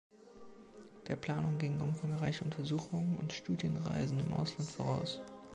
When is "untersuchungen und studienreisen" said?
2.43-4.19